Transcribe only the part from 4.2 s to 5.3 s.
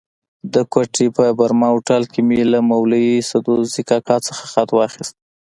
څخه خط واخیست.